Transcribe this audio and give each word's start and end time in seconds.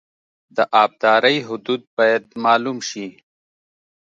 د 0.55 0.57
ابدارۍ 0.83 1.37
حدود 1.47 1.81
باید 1.97 2.23
معلوم 2.43 2.77
شي 2.89 3.07